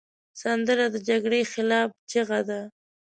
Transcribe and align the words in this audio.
سندره 0.41 0.85
د 0.91 0.95
جګړې 1.09 1.41
خلاف 1.51 1.89
چیغه 2.11 2.39
ده 2.49 2.61